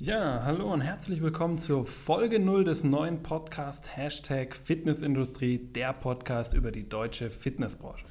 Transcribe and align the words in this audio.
Ja, 0.00 0.44
hallo 0.44 0.72
und 0.72 0.80
herzlich 0.80 1.22
willkommen 1.22 1.58
zur 1.58 1.84
Folge 1.84 2.38
0 2.38 2.62
des 2.62 2.84
neuen 2.84 3.20
Podcasts 3.20 3.96
Hashtag 3.96 4.54
Fitnessindustrie, 4.54 5.58
der 5.58 5.92
Podcast 5.92 6.54
über 6.54 6.70
die 6.70 6.88
deutsche 6.88 7.30
Fitnessbranche. 7.30 8.04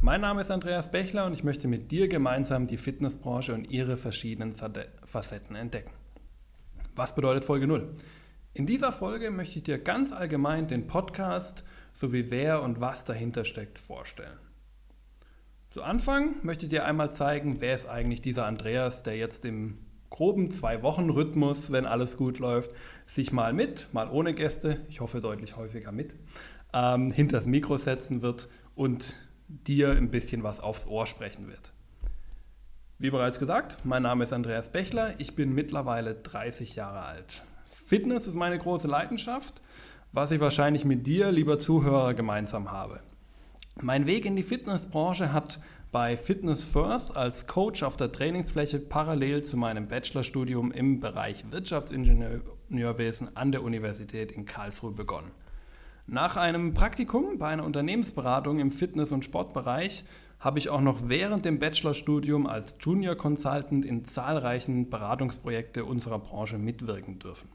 Mein 0.00 0.22
Name 0.22 0.40
ist 0.40 0.50
Andreas 0.50 0.90
Bechler 0.90 1.26
und 1.26 1.34
ich 1.34 1.44
möchte 1.44 1.68
mit 1.68 1.92
dir 1.92 2.08
gemeinsam 2.08 2.66
die 2.66 2.78
Fitnessbranche 2.78 3.52
und 3.52 3.70
ihre 3.70 3.98
verschiedenen 3.98 4.54
Facetten 4.54 5.54
entdecken. 5.54 5.92
Was 6.96 7.14
bedeutet 7.14 7.44
Folge 7.44 7.66
0? 7.66 7.94
In 8.54 8.64
dieser 8.64 8.90
Folge 8.90 9.30
möchte 9.30 9.58
ich 9.58 9.64
dir 9.64 9.76
ganz 9.76 10.12
allgemein 10.12 10.66
den 10.66 10.86
Podcast 10.86 11.62
sowie 11.92 12.30
wer 12.30 12.62
und 12.62 12.80
was 12.80 13.04
dahinter 13.04 13.44
steckt 13.44 13.78
vorstellen. 13.78 14.38
Zu 15.68 15.82
Anfang 15.82 16.36
möchte 16.40 16.64
ich 16.64 16.70
dir 16.70 16.86
einmal 16.86 17.12
zeigen, 17.12 17.60
wer 17.60 17.74
ist 17.74 17.86
eigentlich 17.86 18.22
dieser 18.22 18.46
Andreas, 18.46 19.02
der 19.02 19.18
jetzt 19.18 19.44
im 19.44 19.76
groben 20.10 20.50
Zwei-Wochen-Rhythmus, 20.50 21.70
wenn 21.70 21.86
alles 21.86 22.16
gut 22.16 22.38
läuft, 22.38 22.72
sich 23.06 23.32
mal 23.32 23.52
mit, 23.52 23.88
mal 23.92 24.10
ohne 24.10 24.34
Gäste, 24.34 24.80
ich 24.88 25.00
hoffe 25.00 25.20
deutlich 25.20 25.56
häufiger 25.56 25.92
mit, 25.92 26.16
ähm, 26.72 27.12
das 27.28 27.46
Mikro 27.46 27.76
setzen 27.76 28.22
wird 28.22 28.48
und 28.74 29.16
dir 29.48 29.92
ein 29.92 30.10
bisschen 30.10 30.42
was 30.42 30.60
aufs 30.60 30.86
Ohr 30.86 31.06
sprechen 31.06 31.48
wird. 31.48 31.72
Wie 32.98 33.10
bereits 33.10 33.38
gesagt, 33.38 33.78
mein 33.84 34.02
Name 34.02 34.24
ist 34.24 34.32
Andreas 34.32 34.72
Bechler, 34.72 35.14
ich 35.18 35.36
bin 35.36 35.54
mittlerweile 35.54 36.14
30 36.14 36.74
Jahre 36.74 37.04
alt. 37.04 37.44
Fitness 37.70 38.26
ist 38.26 38.34
meine 38.34 38.58
große 38.58 38.88
Leidenschaft, 38.88 39.62
was 40.12 40.30
ich 40.30 40.40
wahrscheinlich 40.40 40.84
mit 40.84 41.06
dir, 41.06 41.30
lieber 41.30 41.58
Zuhörer, 41.58 42.14
gemeinsam 42.14 42.72
habe. 42.72 43.00
Mein 43.80 44.06
Weg 44.06 44.24
in 44.24 44.34
die 44.34 44.42
Fitnessbranche 44.42 45.32
hat 45.32 45.60
bei 45.90 46.18
Fitness 46.18 46.64
First 46.64 47.16
als 47.16 47.46
Coach 47.46 47.82
auf 47.82 47.96
der 47.96 48.12
Trainingsfläche 48.12 48.78
parallel 48.78 49.42
zu 49.42 49.56
meinem 49.56 49.88
Bachelorstudium 49.88 50.70
im 50.70 51.00
Bereich 51.00 51.50
Wirtschaftsingenieurwesen 51.50 53.34
an 53.36 53.52
der 53.52 53.62
Universität 53.62 54.30
in 54.30 54.44
Karlsruhe 54.44 54.92
begonnen. 54.92 55.30
Nach 56.06 56.36
einem 56.36 56.74
Praktikum 56.74 57.38
bei 57.38 57.48
einer 57.48 57.64
Unternehmensberatung 57.64 58.58
im 58.58 58.70
Fitness- 58.70 59.12
und 59.12 59.24
Sportbereich 59.24 60.04
habe 60.40 60.58
ich 60.58 60.68
auch 60.68 60.82
noch 60.82 61.08
während 61.08 61.46
dem 61.46 61.58
Bachelorstudium 61.58 62.46
als 62.46 62.74
Junior 62.80 63.16
Consultant 63.16 63.86
in 63.86 64.04
zahlreichen 64.04 64.90
Beratungsprojekte 64.90 65.86
unserer 65.86 66.18
Branche 66.18 66.58
mitwirken 66.58 67.18
dürfen. 67.18 67.48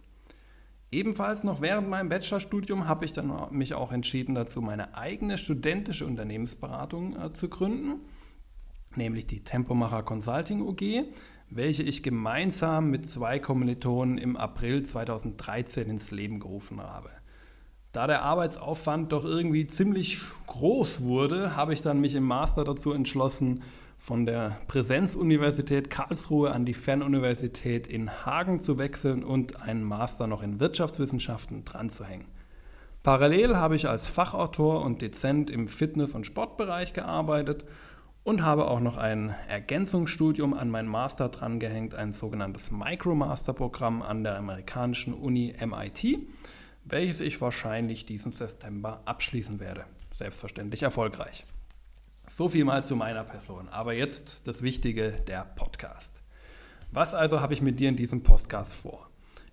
Ebenfalls 0.92 1.44
noch 1.44 1.62
während 1.62 1.88
meinem 1.88 2.10
Bachelorstudium 2.10 2.88
habe 2.88 3.06
ich 3.06 3.14
dann 3.14 3.32
mich 3.52 3.76
auch 3.76 3.92
entschieden 3.92 4.34
dazu, 4.34 4.62
meine 4.62 4.96
eigene 4.96 5.38
studentische 5.38 6.06
Unternehmensberatung 6.06 7.16
äh, 7.16 7.34
zu 7.34 7.48
gründen 7.48 8.02
nämlich 8.98 9.28
die 9.28 9.44
Tempomacher 9.44 10.04
Consulting 10.04 10.62
UG, 10.62 11.06
welche 11.50 11.84
ich 11.84 12.04
gemeinsam 12.04 12.90
mit 12.90 13.10
zwei 13.10 13.40
Kommilitonen 13.40 14.18
im 14.18 14.38
April 14.38 14.84
2013 14.84 15.90
ins 15.90 16.12
Leben 16.12 16.40
gerufen 16.40 16.82
habe. 16.82 17.10
Da 17.92 18.08
der 18.08 18.24
Arbeitsaufwand 18.24 19.12
doch 19.12 19.24
irgendwie 19.24 19.68
ziemlich 19.68 20.20
groß 20.48 21.04
wurde, 21.04 21.56
habe 21.56 21.74
ich 21.74 21.82
dann 21.82 22.02
mich 22.02 22.16
im 22.16 22.24
Master 22.24 22.64
dazu 22.64 22.92
entschlossen, 22.92 23.62
von 23.98 24.26
der 24.26 24.58
Präsenzuniversität 24.68 25.90
Karlsruhe 25.90 26.52
an 26.52 26.66
die 26.66 26.74
Fernuniversität 26.74 27.88
in 27.88 28.26
Hagen 28.26 28.60
zu 28.60 28.78
wechseln 28.78 29.24
und 29.24 29.62
einen 29.62 29.84
Master 29.84 30.28
noch 30.28 30.42
in 30.42 30.60
Wirtschaftswissenschaften 30.60 31.64
dran 31.64 31.90
zu 31.90 32.04
hängen. 32.04 32.26
Parallel 33.04 33.58
habe 33.58 33.76
ich 33.76 33.88
als 33.88 34.08
Fachautor 34.08 34.82
und 34.82 35.02
Dezent 35.02 35.50
im 35.50 35.68
Fitness- 35.68 36.16
und 36.16 36.26
Sportbereich 36.26 36.94
gearbeitet 36.94 37.64
und 38.24 38.42
habe 38.42 38.68
auch 38.68 38.80
noch 38.80 38.98
ein 38.98 39.36
Ergänzungsstudium 39.48 40.54
an 40.54 40.70
meinen 40.70 40.88
Master 40.88 41.30
drangehängt, 41.30 41.94
ein 41.94 42.14
sogenanntes 42.14 42.72
Micromaster-Programm 42.72 44.02
an 44.02 44.24
der 44.24 44.38
amerikanischen 44.38 45.14
Uni 45.14 45.54
MIT, 45.60 46.20
welches 46.86 47.20
ich 47.20 47.42
wahrscheinlich 47.42 48.06
diesen 48.06 48.32
September 48.32 49.02
abschließen 49.06 49.60
werde. 49.60 49.86
Selbstverständlich 50.14 50.84
erfolgreich. 50.84 51.46
So 52.30 52.48
viel 52.48 52.64
mal 52.64 52.84
zu 52.84 52.96
meiner 52.96 53.24
Person. 53.24 53.68
Aber 53.70 53.94
jetzt 53.94 54.48
das 54.48 54.62
Wichtige, 54.62 55.12
der 55.28 55.44
Podcast. 55.44 56.22
Was 56.92 57.14
also 57.14 57.42
habe 57.42 57.54
ich 57.54 57.62
mit 57.62 57.80
dir 57.80 57.90
in 57.90 57.98
diesem 57.98 58.24
Podcast 58.24 58.74
vor? 58.74 59.10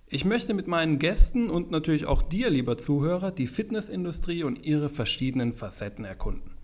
Ich 0.07 0.25
möchte 0.25 0.55
mit 0.55 0.69
meinen 0.69 0.99
Gästen 0.99 1.51
und 1.51 1.71
natürlich 1.71 2.07
auch 2.07 2.23
dir, 2.23 2.51
lieber 2.51 2.77
Zuhörer, 2.77 3.31
die 3.31 3.47
Fitnessindustrie 3.47 4.45
und 4.45 4.65
ihre 4.65 4.89
verschiedenen 4.89 5.53
Facetten 5.53 6.05
erkunden. 6.05 6.60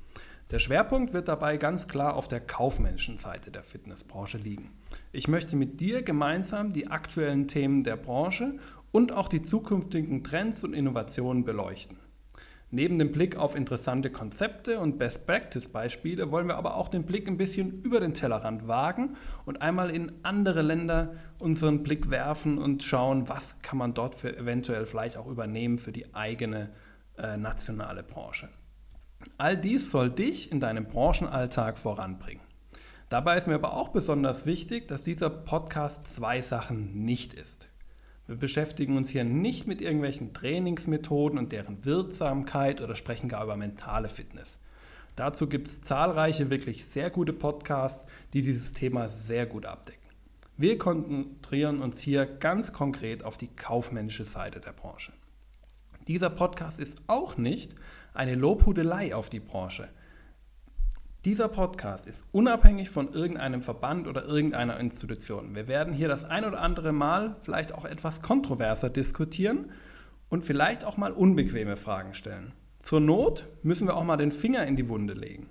Der 0.52 0.60
Schwerpunkt 0.60 1.12
wird 1.12 1.26
dabei 1.26 1.56
ganz 1.56 1.88
klar 1.88 2.14
auf 2.14 2.28
der 2.28 2.38
kaufmännischen 2.38 3.18
Seite 3.18 3.50
der 3.50 3.64
Fitnessbranche 3.64 4.38
liegen. 4.38 4.70
Ich 5.10 5.26
möchte 5.26 5.56
mit 5.56 5.80
dir 5.80 6.02
gemeinsam 6.02 6.72
die 6.72 6.86
aktuellen 6.86 7.48
Themen 7.48 7.82
der 7.82 7.96
Branche 7.96 8.58
und 8.92 9.10
auch 9.10 9.26
die 9.26 9.42
zukünftigen 9.42 10.22
Trends 10.22 10.62
und 10.62 10.72
Innovationen 10.72 11.42
beleuchten. 11.42 11.98
Neben 12.70 12.96
dem 13.00 13.10
Blick 13.10 13.36
auf 13.36 13.56
interessante 13.56 14.10
Konzepte 14.10 14.78
und 14.78 14.98
Best-Practice-Beispiele 14.98 16.30
wollen 16.30 16.46
wir 16.46 16.56
aber 16.56 16.76
auch 16.76 16.90
den 16.90 17.02
Blick 17.02 17.26
ein 17.26 17.38
bisschen 17.38 17.82
über 17.82 17.98
den 17.98 18.14
Tellerrand 18.14 18.68
wagen 18.68 19.16
und 19.46 19.62
einmal 19.62 19.90
in 19.90 20.12
andere 20.22 20.62
Länder 20.62 21.14
unseren 21.40 21.82
Blick 21.82 22.08
werfen 22.10 22.58
und 22.58 22.84
schauen, 22.84 23.28
was 23.28 23.56
kann 23.62 23.78
man 23.78 23.94
dort 23.94 24.14
für 24.14 24.36
eventuell 24.36 24.86
vielleicht 24.86 25.16
auch 25.16 25.26
übernehmen 25.26 25.78
für 25.78 25.92
die 25.92 26.14
eigene 26.14 26.70
äh, 27.18 27.36
nationale 27.36 28.04
Branche. 28.04 28.48
All 29.38 29.56
dies 29.56 29.90
soll 29.90 30.10
dich 30.10 30.50
in 30.50 30.60
deinem 30.60 30.86
Branchenalltag 30.86 31.78
voranbringen. 31.78 32.42
Dabei 33.08 33.36
ist 33.36 33.46
mir 33.46 33.54
aber 33.54 33.74
auch 33.74 33.88
besonders 33.88 34.46
wichtig, 34.46 34.88
dass 34.88 35.02
dieser 35.02 35.30
Podcast 35.30 36.06
zwei 36.06 36.42
Sachen 36.42 37.04
nicht 37.04 37.34
ist. 37.34 37.68
Wir 38.26 38.34
beschäftigen 38.34 38.96
uns 38.96 39.10
hier 39.10 39.22
nicht 39.22 39.68
mit 39.68 39.80
irgendwelchen 39.80 40.34
Trainingsmethoden 40.34 41.38
und 41.38 41.52
deren 41.52 41.84
Wirksamkeit 41.84 42.80
oder 42.80 42.96
sprechen 42.96 43.28
gar 43.28 43.44
über 43.44 43.56
mentale 43.56 44.08
Fitness. 44.08 44.58
Dazu 45.14 45.48
gibt 45.48 45.68
es 45.68 45.80
zahlreiche 45.80 46.50
wirklich 46.50 46.84
sehr 46.84 47.10
gute 47.10 47.32
Podcasts, 47.32 48.04
die 48.32 48.42
dieses 48.42 48.72
Thema 48.72 49.08
sehr 49.08 49.46
gut 49.46 49.64
abdecken. 49.64 50.10
Wir 50.56 50.76
konzentrieren 50.76 51.80
uns 51.80 52.00
hier 52.00 52.26
ganz 52.26 52.72
konkret 52.72 53.24
auf 53.24 53.36
die 53.36 53.54
kaufmännische 53.54 54.24
Seite 54.24 54.58
der 54.58 54.72
Branche. 54.72 55.12
Dieser 56.08 56.30
Podcast 56.30 56.78
ist 56.78 57.02
auch 57.06 57.36
nicht 57.36 57.74
eine 58.16 58.34
Lobhudelei 58.34 59.14
auf 59.14 59.30
die 59.30 59.40
Branche. 59.40 59.88
Dieser 61.24 61.48
Podcast 61.48 62.06
ist 62.06 62.24
unabhängig 62.30 62.88
von 62.88 63.12
irgendeinem 63.12 63.62
Verband 63.62 64.06
oder 64.06 64.24
irgendeiner 64.24 64.78
Institution. 64.78 65.54
Wir 65.54 65.66
werden 65.66 65.92
hier 65.92 66.08
das 66.08 66.24
ein 66.24 66.44
oder 66.44 66.60
andere 66.60 66.92
Mal 66.92 67.36
vielleicht 67.42 67.72
auch 67.72 67.84
etwas 67.84 68.22
kontroverser 68.22 68.90
diskutieren 68.90 69.72
und 70.28 70.44
vielleicht 70.44 70.84
auch 70.84 70.96
mal 70.96 71.12
unbequeme 71.12 71.76
Fragen 71.76 72.14
stellen. 72.14 72.52
Zur 72.78 73.00
Not 73.00 73.46
müssen 73.62 73.88
wir 73.88 73.96
auch 73.96 74.04
mal 74.04 74.16
den 74.16 74.30
Finger 74.30 74.66
in 74.66 74.76
die 74.76 74.88
Wunde 74.88 75.14
legen. 75.14 75.48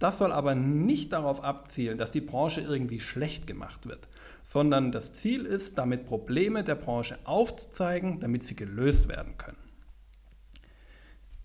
Das 0.00 0.18
soll 0.18 0.32
aber 0.32 0.56
nicht 0.56 1.12
darauf 1.12 1.44
abzielen, 1.44 1.98
dass 1.98 2.10
die 2.10 2.20
Branche 2.20 2.60
irgendwie 2.60 2.98
schlecht 2.98 3.46
gemacht 3.46 3.86
wird, 3.86 4.08
sondern 4.44 4.90
das 4.90 5.12
Ziel 5.12 5.44
ist, 5.44 5.78
damit 5.78 6.06
Probleme 6.06 6.64
der 6.64 6.74
Branche 6.74 7.16
aufzuzeigen, 7.22 8.18
damit 8.18 8.42
sie 8.42 8.56
gelöst 8.56 9.08
werden 9.08 9.38
können. 9.38 9.58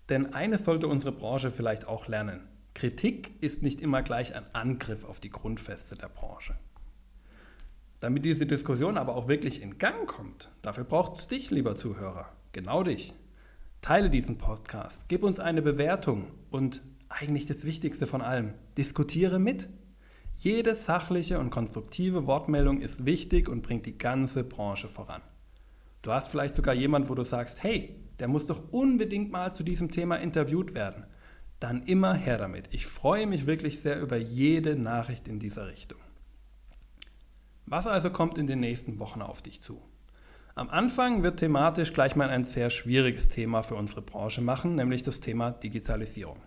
Denn 0.08 0.32
eines 0.32 0.64
sollte 0.64 0.88
unsere 0.88 1.12
Branche 1.12 1.50
vielleicht 1.50 1.86
auch 1.86 2.08
lernen. 2.08 2.40
Kritik 2.74 3.32
ist 3.42 3.62
nicht 3.62 3.80
immer 3.80 4.02
gleich 4.02 4.34
ein 4.34 4.46
Angriff 4.54 5.04
auf 5.04 5.20
die 5.20 5.30
Grundfeste 5.30 5.96
der 5.96 6.08
Branche. 6.08 6.56
Damit 8.00 8.24
diese 8.24 8.46
Diskussion 8.46 8.96
aber 8.96 9.16
auch 9.16 9.26
wirklich 9.26 9.60
in 9.60 9.78
Gang 9.78 10.06
kommt, 10.06 10.50
dafür 10.62 10.84
braucht 10.84 11.18
es 11.18 11.26
dich, 11.26 11.50
lieber 11.50 11.74
Zuhörer, 11.74 12.32
genau 12.52 12.84
dich. 12.84 13.12
Teile 13.80 14.08
diesen 14.08 14.38
Podcast, 14.38 15.06
gib 15.08 15.24
uns 15.24 15.40
eine 15.40 15.62
Bewertung 15.62 16.30
und 16.50 16.82
eigentlich 17.08 17.46
das 17.46 17.64
Wichtigste 17.64 18.06
von 18.06 18.22
allem, 18.22 18.54
diskutiere 18.76 19.38
mit. 19.38 19.68
Jede 20.36 20.76
sachliche 20.76 21.40
und 21.40 21.50
konstruktive 21.50 22.26
Wortmeldung 22.26 22.80
ist 22.80 23.04
wichtig 23.04 23.48
und 23.48 23.62
bringt 23.62 23.86
die 23.86 23.98
ganze 23.98 24.44
Branche 24.44 24.88
voran. 24.88 25.22
Du 26.02 26.12
hast 26.12 26.28
vielleicht 26.28 26.54
sogar 26.54 26.74
jemanden, 26.74 27.08
wo 27.08 27.14
du 27.16 27.24
sagst, 27.24 27.62
hey, 27.64 27.96
der 28.18 28.28
muss 28.28 28.46
doch 28.46 28.72
unbedingt 28.72 29.30
mal 29.30 29.52
zu 29.54 29.62
diesem 29.62 29.90
Thema 29.90 30.16
interviewt 30.16 30.74
werden. 30.74 31.04
Dann 31.60 31.82
immer 31.82 32.14
her 32.14 32.38
damit. 32.38 32.68
Ich 32.72 32.86
freue 32.86 33.26
mich 33.26 33.46
wirklich 33.46 33.80
sehr 33.80 34.00
über 34.00 34.16
jede 34.16 34.76
Nachricht 34.76 35.28
in 35.28 35.38
dieser 35.38 35.68
Richtung. 35.68 35.98
Was 37.66 37.86
also 37.86 38.10
kommt 38.10 38.38
in 38.38 38.46
den 38.46 38.60
nächsten 38.60 38.98
Wochen 38.98 39.22
auf 39.22 39.42
dich 39.42 39.60
zu? 39.60 39.82
Am 40.54 40.70
Anfang 40.70 41.22
wird 41.22 41.38
thematisch 41.38 41.92
gleich 41.92 42.16
mal 42.16 42.30
ein 42.30 42.44
sehr 42.44 42.70
schwieriges 42.70 43.28
Thema 43.28 43.62
für 43.62 43.74
unsere 43.74 44.02
Branche 44.02 44.40
machen, 44.40 44.74
nämlich 44.74 45.02
das 45.02 45.20
Thema 45.20 45.52
Digitalisierung. 45.52 46.38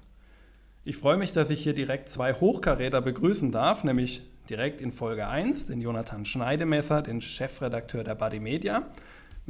Ich 0.83 0.97
freue 0.97 1.17
mich, 1.17 1.31
dass 1.31 1.49
ich 1.49 1.61
hier 1.61 1.75
direkt 1.75 2.09
zwei 2.09 2.33
Hochkaräter 2.33 3.01
begrüßen 3.01 3.51
darf, 3.51 3.83
nämlich 3.83 4.23
direkt 4.49 4.81
in 4.81 4.91
Folge 4.91 5.27
1 5.27 5.67
den 5.67 5.79
Jonathan 5.79 6.25
Schneidemesser, 6.25 7.03
den 7.03 7.21
Chefredakteur 7.21 8.03
der 8.03 8.15
Body 8.15 8.39
Media, 8.39 8.87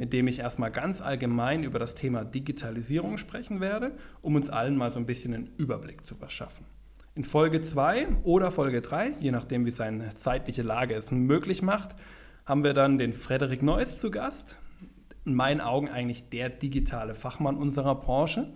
mit 0.02 0.12
dem 0.12 0.26
ich 0.26 0.40
erstmal 0.40 0.72
ganz 0.72 1.00
allgemein 1.00 1.62
über 1.62 1.78
das 1.78 1.94
Thema 1.94 2.24
Digitalisierung 2.24 3.18
sprechen 3.18 3.60
werde, 3.60 3.92
um 4.20 4.34
uns 4.34 4.50
allen 4.50 4.76
mal 4.76 4.90
so 4.90 4.98
ein 4.98 5.06
bisschen 5.06 5.32
einen 5.32 5.52
Überblick 5.58 6.04
zu 6.04 6.16
verschaffen. 6.16 6.66
In 7.14 7.22
Folge 7.22 7.60
2 7.60 8.08
oder 8.24 8.50
Folge 8.50 8.80
3, 8.80 9.12
je 9.20 9.30
nachdem 9.30 9.64
wie 9.64 9.70
seine 9.70 10.12
zeitliche 10.12 10.62
Lage 10.62 10.96
es 10.96 11.12
möglich 11.12 11.62
macht, 11.62 11.94
haben 12.44 12.64
wir 12.64 12.74
dann 12.74 12.98
den 12.98 13.12
Frederik 13.12 13.62
Neuss 13.62 13.98
zu 14.00 14.10
Gast. 14.10 14.58
In 15.24 15.36
meinen 15.36 15.60
Augen 15.60 15.88
eigentlich 15.88 16.28
der 16.30 16.48
digitale 16.48 17.14
Fachmann 17.14 17.56
unserer 17.56 17.94
Branche. 17.94 18.52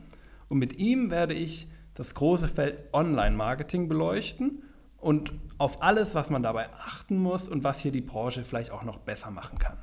Und 0.48 0.58
mit 0.58 0.80
ihm 0.80 1.12
werde 1.12 1.34
ich 1.34 1.68
das 1.94 2.16
große 2.16 2.48
Feld 2.48 2.92
Online-Marketing 2.92 3.86
beleuchten 3.86 4.64
und 4.96 5.32
auf 5.58 5.80
alles, 5.80 6.16
was 6.16 6.28
man 6.28 6.42
dabei 6.42 6.70
achten 6.72 7.18
muss 7.18 7.48
und 7.48 7.62
was 7.62 7.78
hier 7.78 7.92
die 7.92 8.00
Branche 8.00 8.42
vielleicht 8.42 8.72
auch 8.72 8.82
noch 8.82 8.98
besser 8.98 9.30
machen 9.30 9.60
kann. 9.60 9.78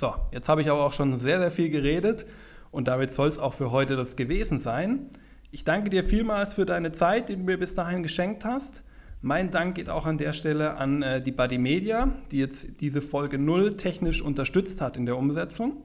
So, 0.00 0.14
jetzt 0.30 0.48
habe 0.48 0.62
ich 0.62 0.70
aber 0.70 0.84
auch 0.84 0.92
schon 0.92 1.18
sehr, 1.18 1.40
sehr 1.40 1.50
viel 1.50 1.70
geredet 1.70 2.24
und 2.70 2.86
damit 2.86 3.12
soll 3.12 3.26
es 3.26 3.40
auch 3.40 3.52
für 3.52 3.72
heute 3.72 3.96
das 3.96 4.14
gewesen 4.14 4.60
sein. 4.60 5.08
Ich 5.50 5.64
danke 5.64 5.90
dir 5.90 6.04
vielmals 6.04 6.54
für 6.54 6.64
deine 6.64 6.92
Zeit, 6.92 7.28
die 7.28 7.34
du 7.34 7.42
mir 7.42 7.58
bis 7.58 7.74
dahin 7.74 8.04
geschenkt 8.04 8.44
hast. 8.44 8.84
Mein 9.22 9.50
Dank 9.50 9.74
geht 9.74 9.90
auch 9.90 10.06
an 10.06 10.16
der 10.16 10.34
Stelle 10.34 10.76
an 10.76 11.02
äh, 11.02 11.20
die 11.20 11.32
Buddy 11.32 11.58
Media, 11.58 12.10
die 12.30 12.38
jetzt 12.38 12.80
diese 12.80 13.02
Folge 13.02 13.40
0 13.40 13.76
technisch 13.76 14.22
unterstützt 14.22 14.80
hat 14.80 14.96
in 14.96 15.04
der 15.04 15.16
Umsetzung. 15.16 15.82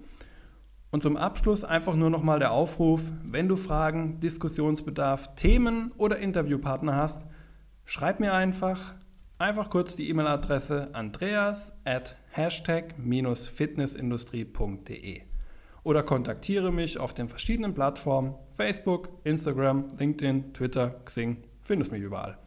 Und 0.92 1.02
zum 1.02 1.18
Abschluss 1.18 1.64
einfach 1.64 1.96
nur 1.96 2.12
nochmal 2.12 2.38
der 2.38 2.52
Aufruf, 2.52 3.02
wenn 3.24 3.48
du 3.48 3.56
Fragen, 3.56 4.20
Diskussionsbedarf, 4.20 5.34
Themen 5.34 5.92
oder 5.98 6.20
Interviewpartner 6.20 6.96
hast, 6.96 7.26
schreib 7.84 8.20
mir 8.20 8.34
einfach, 8.34 8.94
einfach 9.44 9.70
kurz 9.70 9.96
die 9.98 10.10
E-Mail-Adresse 10.10 10.90
andreas 10.94 11.74
at 11.84 12.16
hashtag-fitnessindustrie.de 12.32 15.22
oder 15.84 16.02
kontaktiere 16.02 16.72
mich 16.72 16.98
auf 16.98 17.14
den 17.14 17.28
verschiedenen 17.28 17.74
Plattformen 17.74 18.36
Facebook, 18.54 19.10
Instagram, 19.26 19.90
LinkedIn, 20.00 20.54
Twitter, 20.54 20.92
Xing, 21.04 21.44
findest 21.62 21.92
mich 21.92 22.02
überall. 22.02 22.38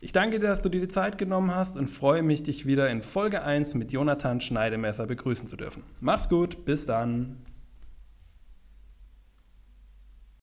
Ich 0.00 0.10
danke 0.10 0.40
dir, 0.40 0.48
dass 0.48 0.62
du 0.62 0.68
dir 0.68 0.80
die 0.80 0.88
Zeit 0.88 1.16
genommen 1.16 1.54
hast 1.54 1.76
und 1.76 1.86
freue 1.86 2.24
mich, 2.24 2.42
dich 2.42 2.66
wieder 2.66 2.90
in 2.90 3.02
Folge 3.02 3.44
1 3.44 3.74
mit 3.74 3.92
Jonathan 3.92 4.40
Schneidemesser 4.40 5.06
begrüßen 5.06 5.46
zu 5.46 5.56
dürfen. 5.56 5.84
Mach's 6.00 6.28
gut, 6.28 6.64
bis 6.64 6.86
dann. 6.86 7.36